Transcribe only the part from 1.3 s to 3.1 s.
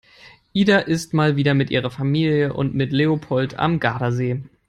wieder mit ihrer Familie und mit